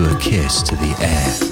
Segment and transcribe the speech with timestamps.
[0.00, 0.94] Walking to the
[1.30, 1.51] street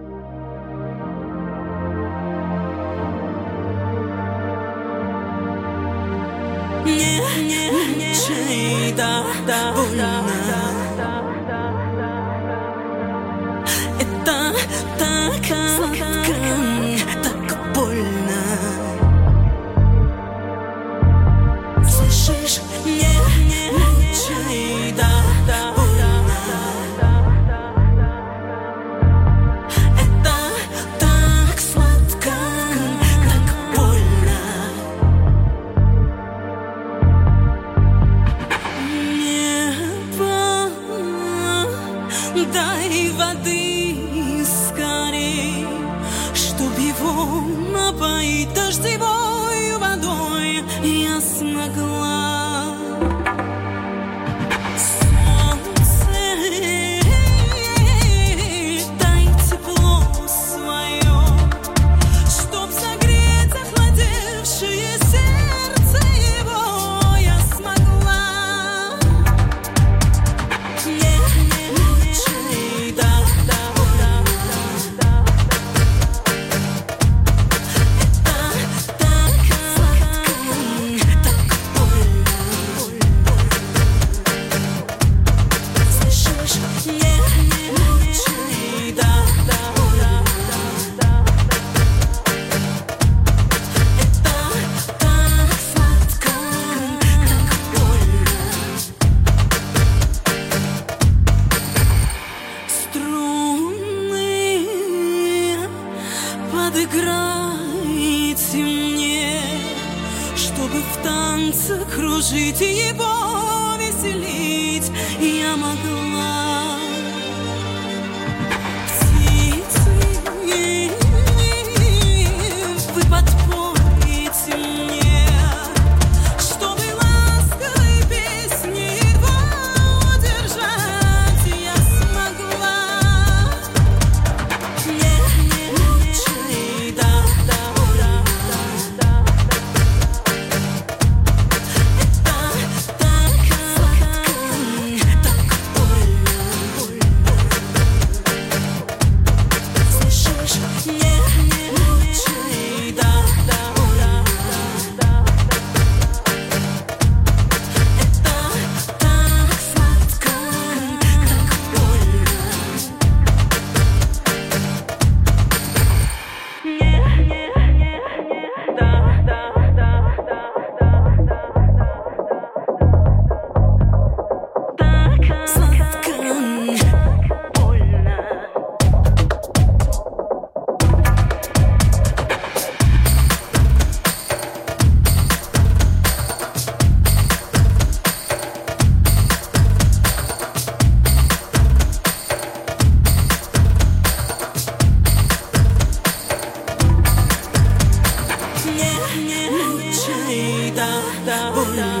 [200.81, 202.00] da, da, da.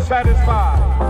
[0.00, 1.09] satisfied.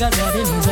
[0.00, 0.63] Ba ma ga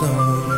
[0.00, 0.57] the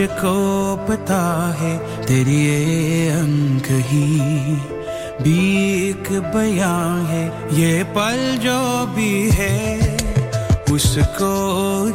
[0.00, 1.22] मुझको पता
[1.56, 1.72] है
[2.04, 4.06] तेरी ये अंक ही
[5.20, 5.40] भी
[5.88, 6.72] एक बया
[7.08, 8.60] है, ये पल जो
[8.96, 9.58] भी है,
[10.72, 11.32] उसको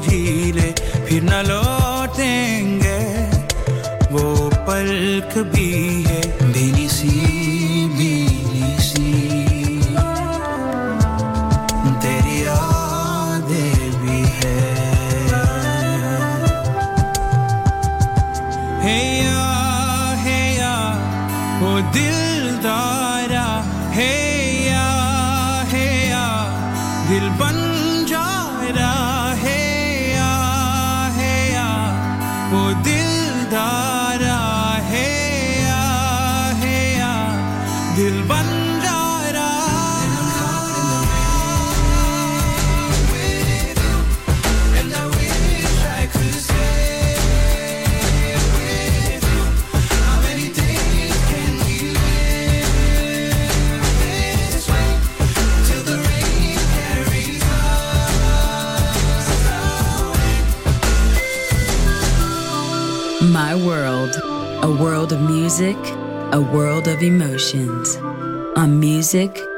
[0.06, 0.70] जी ले
[1.08, 3.00] फिर न लौटेंगे,
[4.14, 4.26] वो
[4.70, 4.92] पल
[5.34, 5.74] कभी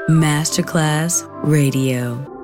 [0.09, 2.36] Masterclass Radio.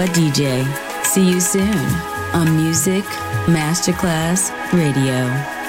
[0.00, 0.64] Papa DJ.
[1.04, 1.76] See you soon
[2.32, 3.04] on Music
[3.46, 5.59] Masterclass Radio.